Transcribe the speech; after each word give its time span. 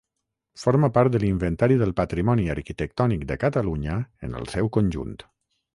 Forma 0.61 0.87
part 0.95 1.13
de 1.15 1.21
l'Inventari 1.23 1.77
del 1.83 1.93
Patrimoni 2.01 2.49
Arquitectònic 2.55 3.29
de 3.33 3.41
Catalunya 3.45 4.01
en 4.29 4.39
el 4.41 4.53
seu 4.57 4.77
conjunt. 4.81 5.17